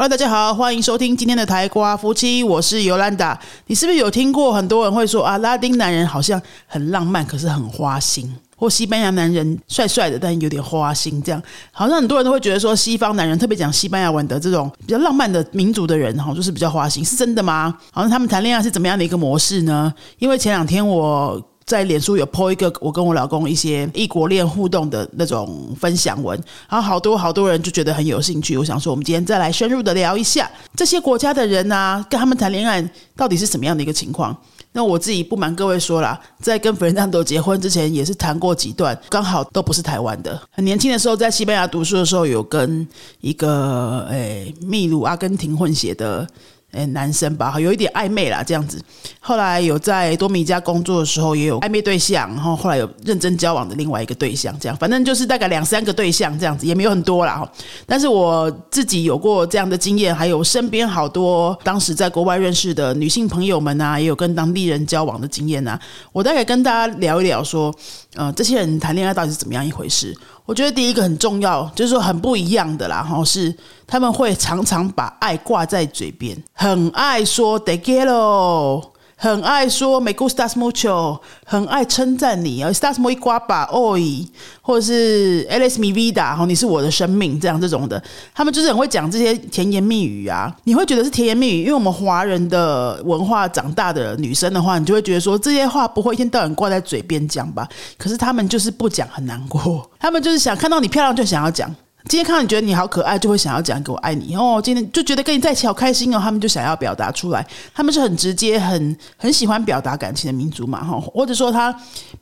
[0.00, 3.38] 嗨大家好，欢迎收听今天的台瓜夫妻，我是尤兰达。
[3.66, 17.76] 你是不是有听过很多人会说啊，拉丁男人好像很浪漫，可是很花心，或西班牙男人帅帅的，但有点花心，这样好像很多人都会觉得说，西方男人特别讲西班牙文的这种比较浪漫的民族的人，哈，就是比较花心，是真的吗？
[17.92, 19.92] 好像他们谈恋爱是怎么样的一个模式呢？
[20.18, 21.38] 因为前两天我。
[21.70, 26.36] 在脸书有 po 一个我跟我老公一些异国恋互动的那种分享文，
[26.68, 28.56] 然后好多好多人就觉得很有兴趣。
[28.58, 32.82] 我想说，我们今天再来深入的聊一下这些国家的人啊，跟他们谈恋爱
[33.14, 34.36] 到底是什么样的一个情况。
[34.72, 40.42] 那我自己不瞒各位说啦，在跟弗兰达多结婚之前，也是谈过几段，刚好都不是台湾的。
[40.50, 42.84] 很年轻的时候，在西班牙读书的时候，有跟
[43.20, 46.26] 一个诶秘鲁、阿根廷混血的。
[46.72, 48.80] 诶，男生吧，有一点暧昧啦，这样子。
[49.18, 57.46] 后来有在多米加工作的时候，也有暧昧对象，然后后来有认真交往的另外一个对象，这样，反正就是大概两三个对象这样子，也没有很多啦。
[57.86, 65.78] 但是我自己有过这样的经验，还有身边好多当时在国外认识的女性朋友们啊，也有跟当地人交往的经验啊。
[66.12, 67.74] 我大概跟大家聊一聊，说，
[68.14, 70.16] 呃，这些人谈恋爱到底是怎么样一回事？
[70.50, 73.54] 我觉得第一个很重要，就是说很不一样的啦，哈，是
[73.86, 78.82] 他们会常常把爱挂在嘴边，很爱说 “de quiero”。
[79.22, 84.26] 很爱说 “me gustas mucho”，很爱称赞你啊，“estás muy guapa hoy”，
[84.62, 88.02] 或者是 “eres mi vida”，哈，你是我的生命，这样这种的，
[88.34, 90.50] 他们就是很会讲这些甜言蜜语啊。
[90.64, 97.68] 你会觉得是甜言蜜语，因为我们华人的文化长大的女生的话，你就会觉得说这些话不会一天到晚挂在嘴边讲吧？
[97.98, 99.90] 可是他们就是不讲，很难过。
[99.98, 101.70] 他们就是想看到你漂亮就想要讲。
[102.10, 104.60] 今天看到你觉得你好可爱，就会想要讲给我爱你哦。
[104.60, 107.46] 今天就觉得跟你在一起好开心哦，他们就想要表达出来。
[107.72, 110.98] 他们是很直接、很很喜欢表达感情的民族嘛，哈。
[110.98, 111.72] 或者说他，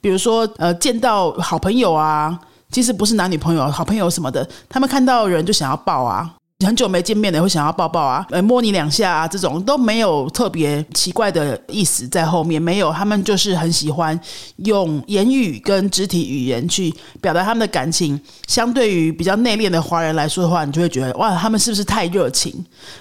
[0.02, 2.38] 比如说呃，见到好朋友啊，
[2.70, 6.34] 其实不是男女朋友、好朋友什么的，他们看到人就想要抱啊。
[6.66, 14.18] 很久没见面的会想要抱抱啊，呃，摸你两下啊，这种都没有特别奇怪的意思在后面，没有，他们就是很喜欢
[14.64, 18.20] 用言语跟肢体语言去表达他们的感情。
[18.48, 22.52] 相对于比较内敛的华人来说的话，你就会觉得哇，他们是不是太热情？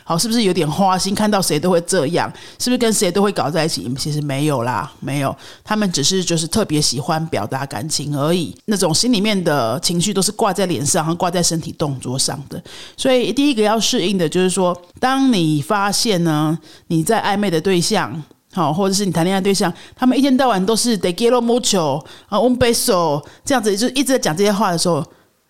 [0.04, 1.16] 好，是不是有点花心？
[1.16, 2.32] 看到谁都会这样？
[2.60, 3.92] 是不是跟谁都会搞在一起？
[3.98, 8.56] 其实没有啦，没有，他们只是就是特别喜欢表达感情而已。
[8.66, 12.64] 那种心里面的情绪都是挂在脸上，和挂在身体动作上的，
[12.96, 13.47] 所以第。
[13.50, 25.04] 一个要适应的就是说，当你发现呢，你在暧昧的对象，好，或者是你谈恋爱对象，他们一天到晚都是 de quiero mucho 啊，un beso 这样子，就一直在讲这些话的时候，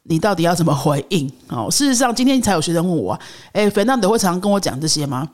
[0.04, 1.32] 你到底要怎么回应？
[1.50, 3.20] 哦，事实上，今天才有学生问我，
[3.52, 5.28] 哎，菲娜德会常常跟我讲这些吗？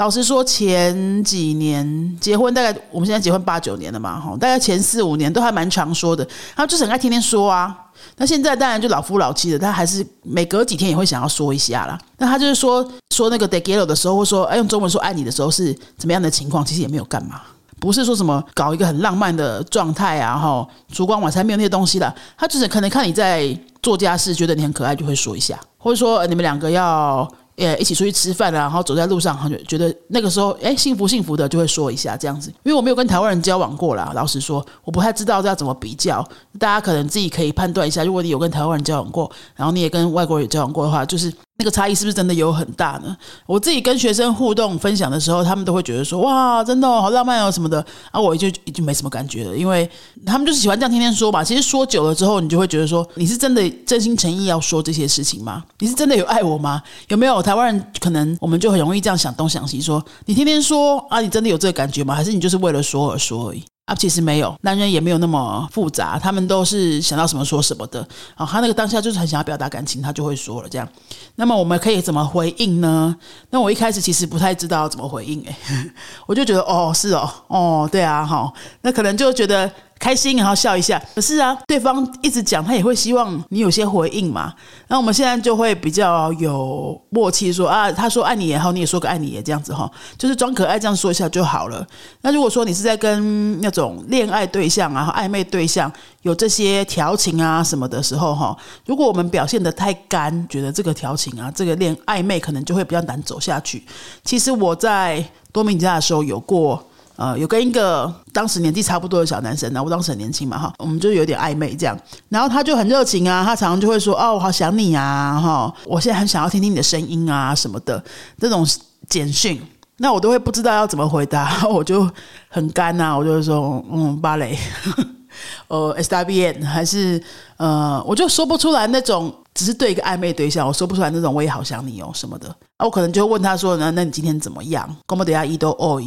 [0.00, 7.76] 老实说，前几年结婚，大概我们现在结婚八九年了嘛，哈，大概前四五年都还蛮常说的，他就是很爱天天说啊。
[8.16, 11.98] 那现在当然就老夫老妻了，他还是每隔几天也会想要说一下啦。
[12.16, 12.82] 那他就是说
[13.14, 16.64] 说那个 de quiero 的时候，或说哎用中文说爱你的时候是怎么样的情况？
[16.64, 17.42] 其实也没有干嘛，
[17.78, 22.14] 不是说什么搞一个很浪漫的状态啊，哈，烛光晚餐没有那些东西了。
[22.38, 27.30] 他就是可能看你在做家事，觉得你很可爱，就会说一下，或者说你们两个要。
[27.60, 32.48] 呃，一起出去吃饭然后走在路上，就觉得那个时候，哎，幸福幸福的，就会说一下这样子。
[32.64, 36.26] 因为我没有跟台湾人交往过啦，老实说，我不太知道要怎么比较。
[36.58, 41.32] 大家可能自己可以判断一下，如果你有跟台湾人交往过，然后你也跟外国人交往过的话，就是。
[41.60, 43.14] 那个差异是不是真的有很大呢？
[43.44, 49.88] 我自己跟学生互动分享的时候，他们都会觉得说：“哇，真的好浪漫哦，什么的。”啊，我就已经没什么感觉了，因为
[50.24, 51.44] 他们就是喜欢这样天天说嘛。
[51.44, 55.62] 其实说久了之后，你就会觉得说：“你是真的真心诚意要说这些事情吗？
[55.80, 56.82] 你是真的有爱我吗？
[57.08, 62.14] 有没有？”台湾人可能我们就很容易这样想东想西，说：“你天天说啊，你真的有这个感觉吗？
[62.14, 68.00] 还是你就是为了说而说而已？”啊，其实没有，男人也没有那么复杂，他们都是想到什么说什么的。
[68.36, 70.88] 啊，他那个当下就是很想要表达感情，他就会说了这样。
[71.34, 73.16] 那么我们可以怎么回应呢？
[73.50, 75.56] 那我一开始其实不太知道怎么回应，诶，
[76.26, 79.68] 我就觉得哦，是哦，哦，对啊，好，那可能就觉得。
[80.00, 81.00] 开心，然后笑一下。
[81.14, 84.54] 可是啊，对方一直讲，他也会希望你有些回应嘛。
[84.88, 91.86] 那我们现在就会比较有默契，说啊，他说爱你也好，你也说个爱你也这样子哈，就是装可爱这样说一下就好了。
[92.22, 95.92] 那如果说你是在跟那种恋爱对象啊、暧昧对象
[96.22, 103.84] 有这些调情啊什么的时候哈，如果我们表现的太干，觉得这个调情啊、这个恋暧昧可能就会比较难走下去。
[104.24, 105.22] 其实我在
[105.52, 106.82] 多米加的时候有过。
[107.20, 111.94] 呃，有跟一个当时年纪差不多的小男生然后，我当时很年轻嘛，哈，我们就有点暧昧这样，
[112.30, 118.02] 然后他就很热情啊，他常常就会说，哦，我好想你啊，哈，我现在很想要听听你的声音啊，什么的。
[118.38, 118.66] 这种
[119.06, 119.60] 简讯，
[119.98, 122.10] 那我都会不知道要怎么回答，我就
[122.48, 124.58] 很干呐，我就会说，嗯，芭蕾。
[125.68, 127.22] 呃 S W N 还是
[127.56, 132.48] 呃，我就说不出来那种，只是对一个暧昧对象，我说不出来那种，我也好想你哦什么的。
[132.78, 134.88] 啊，我可能就问他说那，那你今天怎么样？
[135.04, 136.00] 公不等下一都 o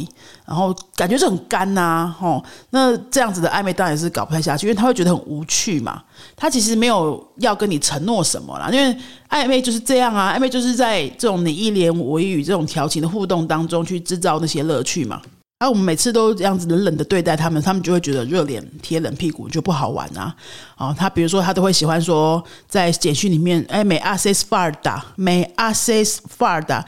[0.44, 6.02] 然后感觉就很干呐，吼，那这样子的暧昧当然是搞不太下去，因为他会觉得很无趣嘛。
[6.34, 8.96] 他其实没有要跟你承诺什么啦，因为
[9.30, 15.22] 暧昧就是这样啊，暧昧就是在这种你一言我一语这种调情的互动当中去制造那些乐趣嘛。
[15.58, 20.34] 而我们每次都这样子冷冷的对待他们，他们就会觉得热脸贴冷屁股就不好玩啊！
[20.76, 26.84] 哦，他比如说他都会喜欢说在简讯里面，哎，美阿 s 法尔达，美阿 s 法尔达，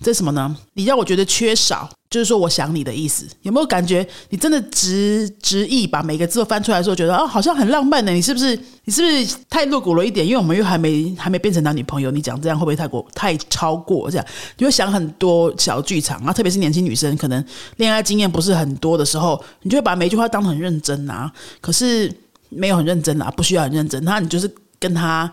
[0.00, 0.54] 这什么呢？
[0.74, 1.88] 你让我觉得缺少。
[2.10, 4.06] 就是说，我想你的意思，有没有感觉？
[4.30, 8.12] 你真的执执意把每个字都翻出来的时候，觉得啊，好像很浪漫呢。
[8.12, 8.58] 你是不是？
[8.84, 10.26] 你是不是太露骨了一点？
[10.26, 14.10] 因为我们又还没还没变成男女朋友，你讲这样会不会太过太超过？
[14.10, 14.26] 这样
[14.56, 17.44] 你会想很多小剧场啊，特别是年轻女生，可能
[17.76, 21.30] 恋爱经验不是很多的时候，你就会把每句话当很认真啊。
[21.60, 22.10] 可是
[22.48, 24.02] 没有很认真啊，不需要很认真。
[24.04, 24.50] 那你就是
[24.80, 25.30] 跟他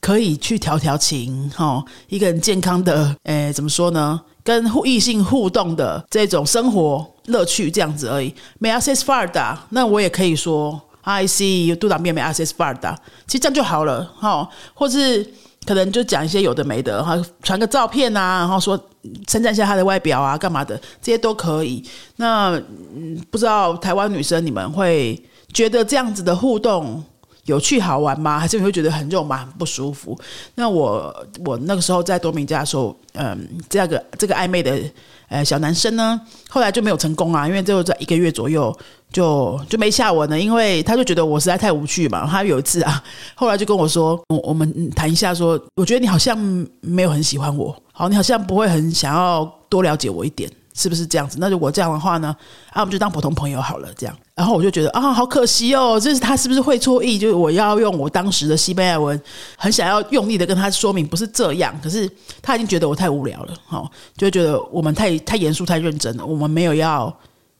[0.00, 4.20] 可以去调调情，哈，一个很健康的，诶，怎么说呢？
[4.46, 8.32] 跟互异性互动的这种生活乐趣，这样子而已。
[8.60, 12.96] 没 access far 的，那我也可以说 I see 督导面没 access far 的，
[13.26, 14.48] 其实这样就好了哈。
[14.72, 15.28] 或是
[15.66, 18.80] 可能就讲一些有的没的哈，传个照片啊，然后说
[19.26, 21.82] 称赞一下他的外表啊，干嘛的，这些都可以。
[22.14, 22.52] 那
[22.94, 25.20] 嗯，不知道台湾女生你们会
[25.52, 27.02] 觉得这样子的互动？
[27.46, 28.38] 有趣好玩吗？
[28.38, 30.18] 还是你会觉得很肉麻、很不舒服？
[30.54, 34.78] 那我我那个时候在多明家的时候，嗯，这个这个暧昧的
[35.28, 38.76] 呃小男生呢，后来就没有成功啊，因为最后在一个月左右
[39.12, 42.26] 就就没下文了，因为他就觉得我实在太无趣嘛。
[42.26, 43.02] 他有一次啊，
[43.34, 46.36] 后来就跟我说，我我们谈一下，说我觉得你好像
[46.80, 50.50] 没有很喜欢我，好，你好像不会很想要多了解我一点。
[50.76, 51.38] 是不是这样子？
[51.40, 52.36] 那如果这样的话呢？
[52.70, 53.88] 啊，我们就当普通朋友好了。
[53.96, 57.18] 这样，然后我就觉得啊，好可惜哦，这是他是不是会错意？
[57.18, 59.18] 就是我要用我当时的西班牙文，
[59.56, 61.74] 很想要用力的跟他说明，不是这样。
[61.82, 62.08] 可是
[62.42, 66.26] 他已经觉得我太无聊了，哈，就觉得我们太太严肃、太认真了。
[66.26, 67.04] 我们没有要，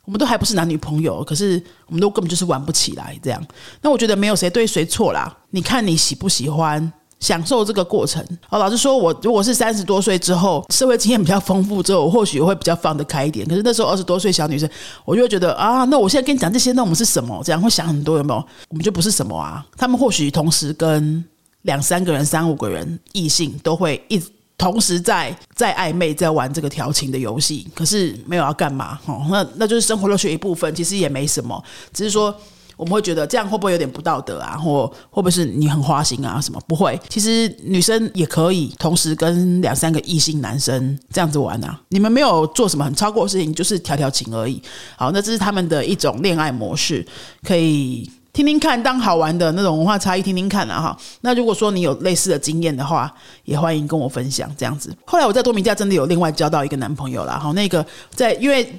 [0.04, 3.18] 我们都还不是男女朋友，可是我们都根本就是玩不起来。
[3.22, 3.42] 这样，
[3.80, 5.34] 那我觉得没有谁对谁错啦。
[5.50, 6.92] 你看你喜不喜欢？
[7.20, 8.22] 享受这个过程。
[8.50, 13.46] 哦，老实说，我如果是三十多岁之后，社会经验比较丰富之后，我或许会比较放得开一点。
[13.46, 14.68] 可是那时候二十多岁小女生，
[15.04, 17.40] 我就会觉得啊，那我现在跟你讲这些，那我们是什么？
[17.44, 18.44] 这样会想很多，有没有？
[18.68, 19.64] 我们就不是什么啊。
[19.76, 21.24] 他们或许同时跟
[21.62, 24.22] 两三个人、三五个人异性都会一
[24.58, 28.98] 同时在在暧昧，在玩这个调情的游戏，可是没有要干嘛。
[29.06, 32.34] 哦，那那就是生活乐趣一部分，其实也没什么，只是说。
[32.76, 34.56] 我们会觉得这样会不会有点不道德啊？
[34.56, 36.38] 或会不会是你很花心啊？
[36.40, 37.00] 什么不会？
[37.08, 41.80] 其实女生也可以同时跟两三个异性男生这样子玩啊。
[41.88, 44.60] 你们没有做什么很超过的事情，就是调调情而已。
[44.96, 47.06] 好，那这是他们的一种恋爱模式，
[47.42, 50.98] 可以听听看，当好玩的那种文化差异听听看啊哈。
[51.22, 53.10] 那如果说你有类似的经验的话，
[53.44, 54.94] 也欢迎跟我分享这样子。
[55.06, 57.40] 后来我在多米家真的有另外交到一个男朋友了。
[57.40, 58.70] 好，那个在因为。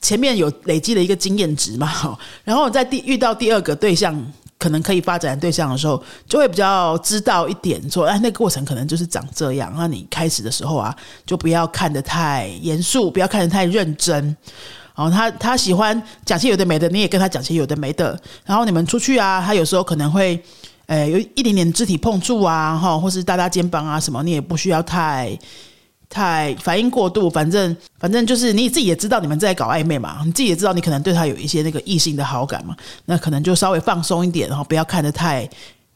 [0.00, 4.18] 前面有累积了一个经验值嘛， 然后在第遇到第二个对象，
[4.58, 9.72] 可能可以发展对象的时候，就会比较知道一点，说哎，那个过程可能就是长这样。
[9.76, 10.94] 那你开始的时候啊，
[11.26, 14.36] 就不要看得太严肃，不要看得太认真。
[14.96, 18.18] 然后他他喜欢讲些有的没的，你也跟他讲些有的没的。
[18.44, 20.42] 然后你们出去啊，他有时候可能会，
[20.86, 25.38] 呃，有一点点肢体碰触啊，哈，或是搭搭肩膀啊什么，你也不需要太。
[26.10, 35.48] 太反应过度，反正反正就是你自己也知道你们在搞暧昧嘛，你自己也知道你可能对他有一些那个异性的好感嘛，那可能就稍微放松一点，然后不要看得太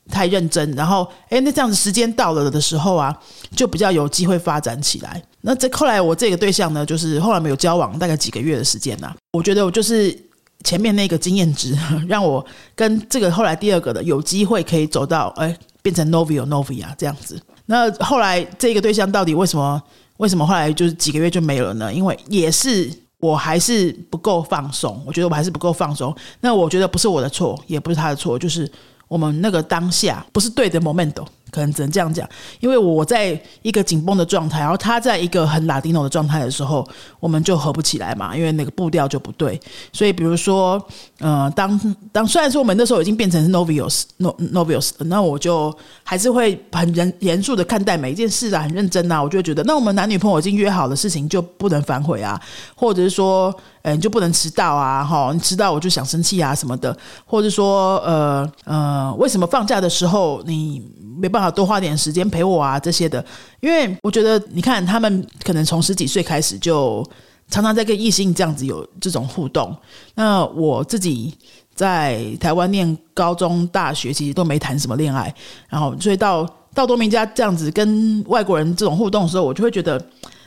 [0.09, 3.12] 太认真，然后哎，那这样子时间到了的时候啊，
[3.56, 5.21] 就比较有机会发展起来。
[5.40, 10.16] 那这后来我这个对象呢，就是后来没有交往大概几个月的时间呐，我觉得我就是
[10.62, 12.44] 前面那个经验值， 让我
[12.76, 17.37] 跟这个后来第二个的有机会可以走到哎变成 novio novia 这样子。
[17.66, 19.83] 那后来这个对象到底为什么？
[20.18, 21.92] 为什么后来就是几个月就没了呢？
[21.92, 26.14] 因为也是我还是不够放松，我觉得我还是不够放松。
[26.40, 28.71] 那我觉得不是我的错，也不是他的错，就是
[29.09, 31.14] 我们那个当下不是对的 moment。
[31.55, 36.85] 可能只能这样讲，因为我在一个紧绷的状态，然后他在一个很拉丁诺的状态的时候，
[37.21, 39.61] 我们就合不起来嘛，因为那个步调就不对。
[39.93, 40.85] 所以，比如说，
[41.21, 41.79] 呃，当
[42.11, 52.41] 当虽然说我们那时候已经变成是 novios，novios，那我就还是会很严严肃的看待每一件事啊，很认真啊，我就觉得，那我们男女朋友已经约好的事情就不能反悔啊，
[52.75, 60.83] 或者是说，呃，就不能迟到啊，哈，你迟到我就想生气啊什么的，或者说，呃呃，为什么放假的时候你？
[61.17, 63.25] 没办法多花点时间陪我啊，这些的，
[63.61, 67.05] 因为我觉得你看他们可能从十几岁开始就
[67.49, 69.77] 常常在跟异性这样子有这种互动。
[70.15, 71.33] 那我自己
[71.75, 75.35] 在台湾念高中、大学，其实都没谈什么恋爱，
[75.69, 80.01] 然后所以到到多明家这样子跟外国人这种互动的时候，我就会觉得。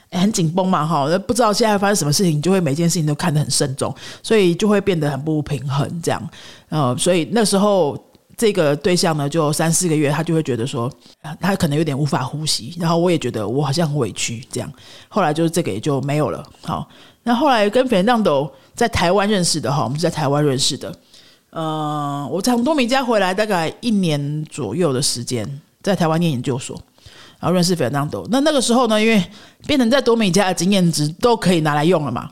[0.10, 6.30] 很紧绷嘛，哈，不知道现在发生什么事情，就会每件事情都看得很慎重，所以就会变得很不平衡，这样，
[6.70, 7.94] 呃，所以那时候
[8.38, 10.90] 这个对象呢，就三四个月，他就会觉得说，
[11.42, 14.72] 他可能有点无法呼吸，然后我也觉得我好像很委屈，这样，
[15.10, 16.88] 后来就是这个也就没有了，好，
[17.24, 20.96] 那后来跟斐浪斗在台湾认识的哈，我们是在台湾认识的，
[21.50, 26.80] 呃，我从多米加回来大概一年左右的时间，在台湾念研究所。
[27.40, 29.24] 然后认识费尔南多，那那个时候呢，因为
[29.68, 32.28] 变成在多米加的经验值都可以拿来用了嘛。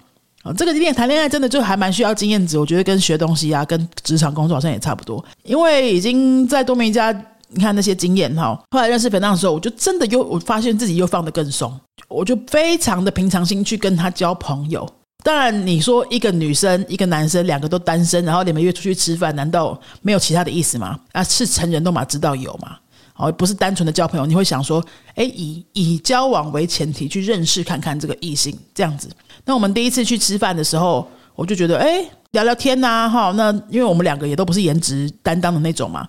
[0.45, 5.23] 啊，这个恋谈恋爱真的就还蛮需要经验值，我觉得跟学东西啊，跟职场工作好像也差不多。
[5.43, 7.11] 因为已经在多米家，
[7.49, 8.55] 你看那些经验哈。
[8.69, 11.75] 后来认识费尔南的时候，我就真的又我发现自己又放得更松，
[12.07, 14.87] 我就非常的平常心去跟他交朋友。
[15.23, 20.99] 当然，你说一个女生一个男生两个都单身，然后你们约出去吃饭，难道没有其他的意思吗？
[21.13, 22.77] 啊，是成人都嘛知道有嘛。
[23.15, 24.85] 哦，不是单纯的交朋友，你会想说，
[25.15, 29.09] 哎，以以交往为前提去认识看看这个异性这样子。
[29.45, 36.07] 那我们第一次去吃饭的时候，我就觉得，哎，聊聊天呐，哈，那因为我们两个也都不是颜值担当的那种嘛，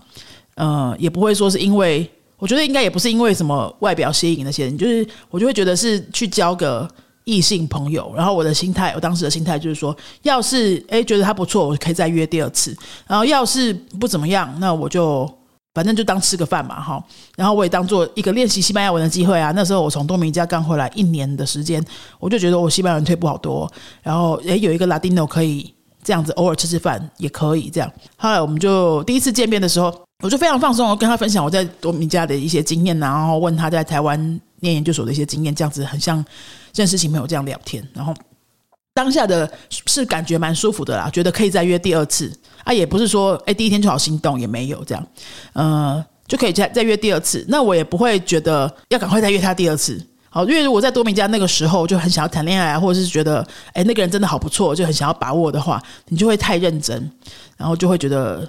[0.54, 6.88] 呃，也不会说是因为，我觉得应该也不是因为什么外表吸引那些人，就是我就会觉得是去交个
[7.24, 8.12] 异性朋友。
[8.16, 12.72] 然后我的心态，我当时的心态就是说，要是哎觉得他不错，我可以再约第二次；
[13.06, 15.30] 然后要是不怎么样，那我就。
[15.76, 17.04] 反正就当吃个饭嘛，哈，
[17.36, 19.52] 然后我也当做一个练习西班牙文的机会啊。
[19.54, 21.84] 那时候我从多米加刚回来一年的时间，
[22.18, 23.70] 我就觉得我西班牙文退步好多，
[24.02, 25.70] 然后诶有一个拉丁 o 可以
[26.02, 27.92] 这样子偶尔吃吃饭也可以这样。
[28.16, 29.92] 后来我们就第一次见面的时候，
[30.24, 34.18] 我就非常放松，我跟他分享我在多米加的一些经验，然后问他在台湾
[34.60, 36.24] 念研究所的一些经验，这样子很像
[36.74, 38.14] 认识新朋友这样聊天，然后。
[38.96, 42.32] 当下的是感觉蛮舒服的啦，觉得可以再约第二次。
[42.64, 45.06] 啊，也不是说哎第一天就好心动，也没有这样，
[45.52, 47.44] 呃，就可以再再约第二次。
[47.48, 57.08] 那我也不会觉得要赶快再约他第二次，好，因为如果在多米加那个时候就很想要谈恋爱啊，或者是觉得哎那个人真的好不错，就很想要把握的话，你就会太认真，
[57.56, 58.40] 然后就会觉得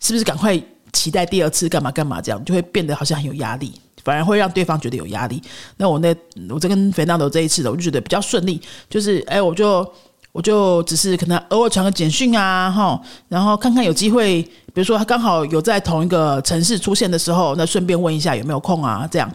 [0.00, 0.58] 是不是赶快
[0.96, 3.72] 期待第二次干嘛干嘛这样，就会变得好像很有压力。
[4.04, 5.42] 反而会让对方觉得有压力。
[5.78, 6.14] 那我那
[6.48, 8.62] 我在跟肥纳德这一次的，我就觉得比较顺利。
[8.88, 9.84] 就是哎，我就
[10.30, 19.28] 我就只是可能偶尔传个简讯啊，哈，然后看看有机会，比如说他刚好有在同一个城市出现的时候，那顺便问一下有没有空啊，这样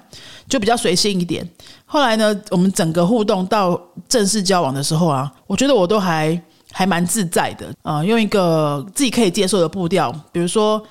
[0.48, 1.46] 就比较随性一点。
[1.86, 3.78] 后来呢，我们整个互动到
[4.08, 6.42] 正式交往的时候啊，我觉得我都还
[6.72, 10.82] 还蛮自在的啊，用一个自己可以接受的步调，比如说。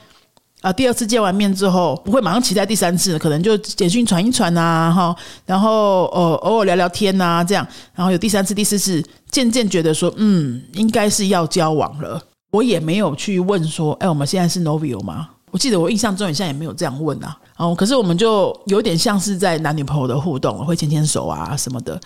[0.61, 12.21] 啊，第二次见完面之后，不会马上期待第三次，可能就简讯传一传啊，哈，然后呃偶尔聊聊天呐，这样，然后有第三次、第四次，渐渐觉得说，嗯，应该是要交往了。
[12.53, 15.29] 我也没有去问说，哎，我们现在是 novio 吗？
[15.51, 17.37] 我记得我印象中，好像也没有这样问啊。
[17.57, 21.99] 哦，可是我们就有点像是在男女朋友的互动，会牵牵手啊什么的，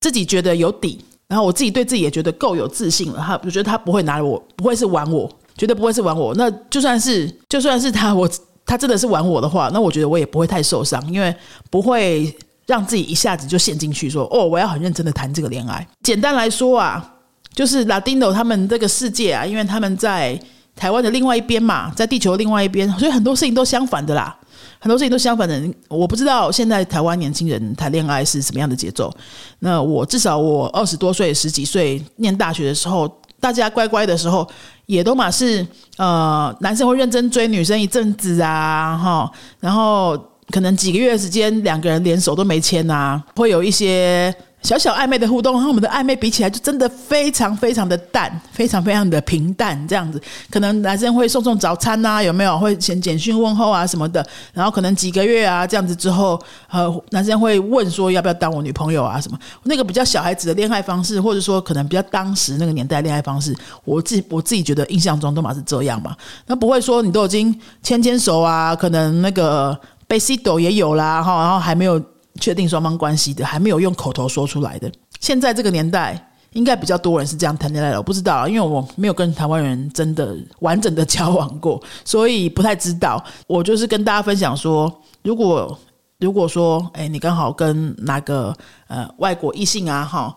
[0.00, 0.98] 自己觉得有底，
[1.28, 3.22] 然后我自己对自己也觉得够有自信了。
[3.24, 5.30] 他我觉得他不会拿我，不会是玩我。
[5.60, 8.26] 绝对不会是玩我，那就算是就算是他，我
[8.64, 11.34] 他真的是玩我的话，那我觉得我也不会太受伤，因为
[11.68, 15.86] 不会让自己一下子就陷进去，说哦，我要很认真的谈这个恋爱。
[16.02, 17.14] 简单来说啊，
[17.54, 20.40] 就是拉丁斗他们这个世界啊，因为他们在
[20.74, 24.34] 台湾的另外一边嘛，在地球另外一边，所以很多事情都相反的啦，
[24.78, 25.62] 很多事情都相反的。
[25.88, 29.12] 我不知道现在台湾年轻人谈恋爱是什么样的节奏。
[29.58, 33.14] 那我至少我二十多岁、十几岁念大学的时候。
[33.42, 34.46] 大家乖乖的时候，
[34.90, 35.64] 也都嘛是
[35.96, 40.18] 呃，男生会认真追女生一阵子啊，哈，然后
[40.50, 44.34] 可能几个月时间，两个人连手都没牵啊，会有一些。
[44.62, 50.20] 小小暧昧的互动，和我们的暧昧比起来，就真的非常非常的淡，非常非常的平淡，这样子。
[50.50, 52.58] 可能男生会送送早餐啊，有没有？
[52.58, 54.24] 会写简讯问候啊什么的。
[54.52, 56.38] 然后可能几个月啊这样子之后，
[56.70, 59.38] 呃，男生会问说要不要当我女朋友啊什么？
[59.64, 66.14] 那个比较小孩子的恋爱方式，或者说可能比较当时那个年代恋爱方式，我自我自己觉得印象中都嘛是这样嘛。
[66.46, 71.98] 那不会说你都已经牵牵手啊，可能那个被 C 斗也有啦哈，然后还没有。
[72.38, 74.90] 确定双方关系的，还没有用口头说出来的。
[75.20, 77.96] 现在这个年代，应该比较多人是这样谈恋爱的。
[77.98, 83.22] 我不知道，因为我没有跟台湾人真的完整的交往过， 所以不太知道。
[83.46, 85.78] 我就是跟大家分享说，如果
[86.18, 88.54] 如果说，哎，你刚好跟哪个
[88.88, 90.34] 呃外国异性啊，哈，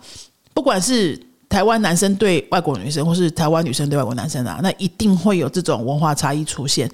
[0.54, 1.20] 不管是
[1.50, 6.90] 台湾男生对外国女生，或是台湾女生对外国男生啊，那一定会有这种文化差异出现。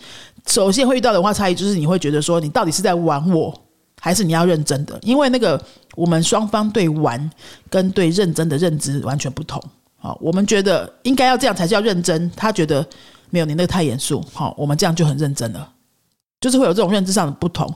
[0.48, 3.54] 首先会遇到的文化差异，就是你会觉得说，你到底是在玩我？
[4.00, 5.62] 还是你要认真的，因为那个
[5.96, 7.30] 我们双方对玩
[7.70, 9.62] 跟对认真的认知完全不同。
[9.98, 12.86] 好，我们觉得应该要这样才叫认真，他觉得
[13.30, 15.74] 没有你那个太严肃，好，我们这样就很认真了。
[16.40, 17.70] 就是会有这种认知上的不同，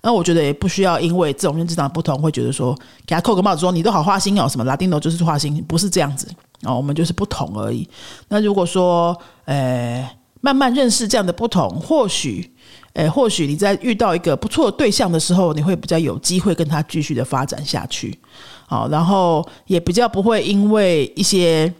[0.00, 2.72] 那我觉得也不需要因为这种认知上的不同，会觉得说
[3.04, 6.28] 给他扣个帽子，说你都好花心哦，什么拉丁诺就是花心，不是这样子
[6.62, 7.88] 哦，我们就是不同而已。
[8.28, 10.08] 那如果说，呃，
[10.40, 12.53] 慢慢认识这样的不同，或许，
[12.94, 18.16] 呃，或许你在遇到一个不错的对象的时候，你会比较有机会跟他继续的发展下去，
[18.66, 21.72] 好，然后也比较不会因为一些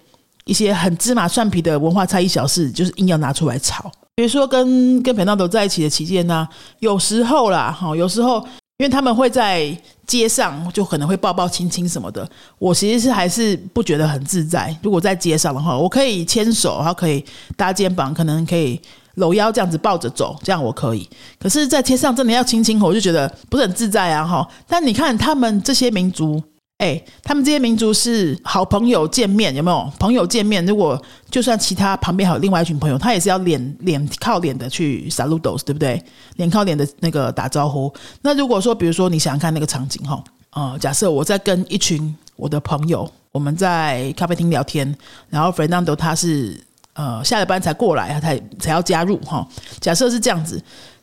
[0.45, 3.91] 一些很芝麻蒜皮的文化差异小事，就是硬要拿出来吵。
[4.17, 6.47] 比如说跟跟裴纳德在一起的期间呢，
[6.81, 8.39] 有时候啦，哈，有时候
[8.79, 12.29] 因为他们会在街上就可能会抱抱亲亲什么的，
[12.59, 14.77] 我其实是还是不觉得很自在。
[14.83, 17.25] 如果在街上的话，我可以牵手，然后可以
[17.57, 18.81] 搭肩膀，可能可以
[19.15, 21.09] 搂腰这样子抱着走，这样我可以。
[21.39, 24.49] 可是，在街上真的要亲亲，我就觉得不是很自在啊，哈。
[24.69, 26.43] 但你看他们这些民族。
[26.79, 29.93] 哎，他们这些民族是好朋友见面有没有？
[29.97, 36.03] 朋友见面，如果就算其他旁边还有另外一群朋友，他也是要脸脸靠脸的去 saludos，对不对？
[36.35, 37.91] 脸靠脸的那个打招呼。
[38.23, 44.95] 那如果说，比如说你想想看那个场景哈，呃，假设我在跟一群我的朋友，我们在咖啡厅聊天，
[45.31, 46.61] 然后 Fernando 他是
[46.95, 49.47] 呃下了班才过来，他才才要加入哈。
[49.81, 50.61] 假设是这样子。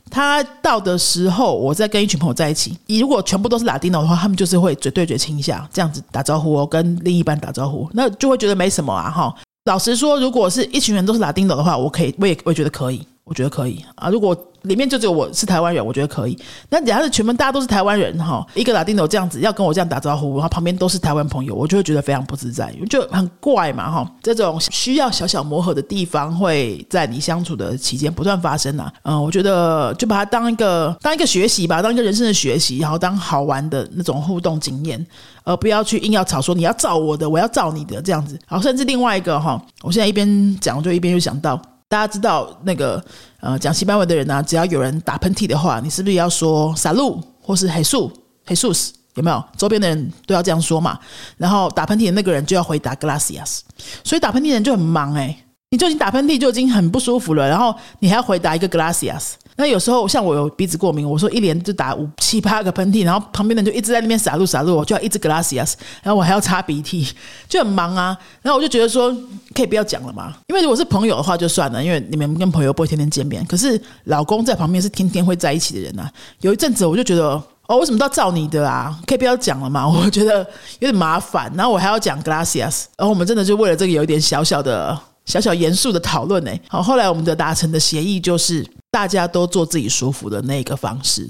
[0.09, 2.77] 他到的时候，我再跟一群朋友在一起。
[2.87, 9.33] 你如果全部都是拉丁的话，他们就是会嘴对嘴亲一下，这样子打招呼哦，跟另一半打招呼，那就会觉得没什么啊，哈。
[9.65, 13.07] 老实说，如果是一群人都是拉丁的的话，我可以，我也我也觉得可以。
[13.31, 16.37] 我觉得可以啊，如果里面就只有我是台湾人，我觉得可以。
[16.69, 24.11] 那假如是全部大家都是台湾人哈，一个拉丁友这样子要跟我这样打招呼，然后旁边都是台湾朋友，我就会觉得非常不自在，就很怪嘛哈。
[24.21, 28.91] 这种需要小小磨合的地方，会在你相处的期间不断发生啊。
[29.03, 35.03] 嗯，我觉得就把它当一个当一个学习吧，当一个人生的学习，然后当好玩的那种互动经验，
[35.45, 38.37] 而不要去硬要吵说你要照我的，我要照你的这样子。
[38.45, 41.57] 好甚至另外一个哈，我现在一边讲就一边又想到。
[41.91, 43.03] 大家知道那个
[43.41, 48.91] 呃讲西班牙文的人呢，只要有人打喷嚏的话，你是不是要说 “salut” 或是 “jesus”？
[49.15, 49.43] 有没有？
[49.57, 50.97] 周边的人都要这样说嘛？
[51.35, 53.59] 然后打喷嚏的那个人就要回答 glacias
[54.05, 55.37] 所以打喷嚏的人就很忙哎。
[55.73, 59.35] 你就已经打喷嚏就已经很不舒服了，然后你还要回答一个 “gracias”。
[59.55, 67.07] 那有时候像我有鼻子过敏，我说一连就打五七八个喷嚏，然后旁边的人就一直在那边撒露撒露，我就要一直 “gracias”，然后我还要擦鼻涕，
[67.47, 68.17] 就很忙啊。
[68.41, 69.15] 然后我就觉得说，
[69.55, 73.45] 可以不要讲了嘛，因为如果是朋友的话就算了，因为你们跟朋友不会天天见面。
[73.45, 76.05] 可是老公在旁边是天天会在一起的人呐。
[76.41, 78.99] 有一阵子我就觉得，哦，为什么都要照你的啊？
[79.07, 79.87] 可以不要讲了嘛？
[79.87, 80.39] 我觉得
[80.79, 81.49] 有点麻烦。
[81.55, 84.99] 然后我还要讲 “gracias”，然后我们真的就为了这个有一点小小的。
[85.31, 91.25] 小小严肃的讨论呢，好，后来我们的达成的协议就是大家都做自己舒服的那个方式。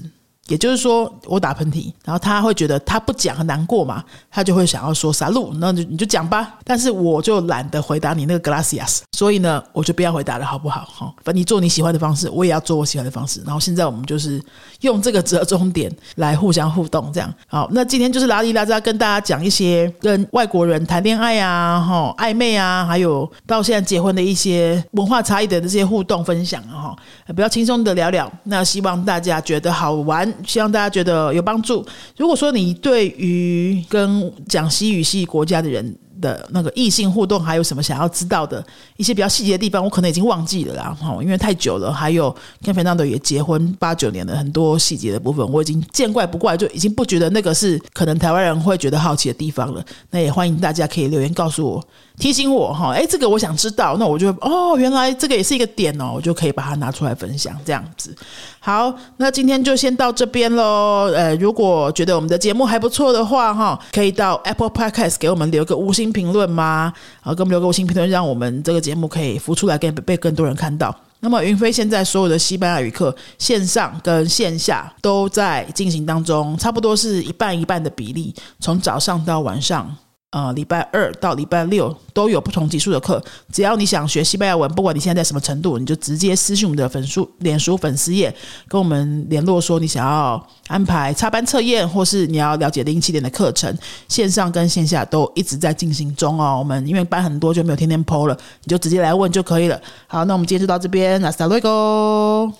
[0.51, 6.55] 也就是说，我打喷嚏，然后他会觉得他不讲很难过嘛，他就会想要说啥路，那就你就讲吧。
[6.65, 10.81] 但是我就懒得回答你那个 gracias，所以呢，我就不要回答了，好不好？
[10.93, 13.41] 哈，反正你做你喜欢的方式，我也要做我喜欢的方式。
[13.45, 14.43] 然后现在我们就是
[14.81, 17.69] 用这个折中点来互相互动，这样好。
[17.71, 26.95] 那今天就是拉里拉扎跟大家讲一些跟外国人谈恋爱啊，哈，暧昧啊，还有到现在结婚的一些文化差异的这些互动分享啊，哈，
[27.27, 28.29] 比较轻松的聊聊。
[28.43, 30.29] 那希望大家觉得好玩。
[30.45, 31.85] 希望大家觉得有帮助。
[32.17, 38.63] 如果说你对于跟讲西语系国家的人，的那个异性互动还有什么想要知道的
[38.95, 41.91] 一些比较细节的地方，我可能已经忘记了啦，哈，因为太久了。
[41.91, 49.83] 还有跟费纳多也结婚八九年了，很多细节的部分我已经见怪不怪，就已经不觉得那个是可能台湾人会觉得好奇的地方了。
[50.11, 51.83] 那也欢迎大家可以留言告诉我，
[52.17, 58.15] 提醒我哈，哎，这个我想知道，那我就哦，原来这个也是一个点哦，我就可以把它拿出来分享这样子。
[58.59, 61.11] 好，那今天就先到这边喽。
[61.15, 66.93] 呃，如果觉得我们的节目还不错的话，哈，可以到 Apple Podcast 给我们留个五星评论吗？
[67.21, 70.95] 啊，给我们留个五星评论，让我们这个节目可以浮出来，给被更多人看到。
[71.19, 79.95] 那么云飞现在所有的西班牙语课线上跟线下都在进行当中，差不多是一半一半的比例，从早上到晚上。
[80.31, 83.21] 呃，礼拜二到礼拜六都有不同级数的课。
[83.51, 88.33] 只要你想学西班牙文，不管你现在在什么程度，你就直接私信我们的粉书、脸书粉丝页，
[88.69, 96.55] 跟我们联络说你想要安排插班测验，或是你要了解零起点的课程，线上跟线下都一直在进行中哦。
[96.57, 99.77] 我们因为班很多，就没有天天 PO 了，你就直接来问就可以了。
[100.07, 102.53] 好，那我们今天就到这边，那 s t a r t go。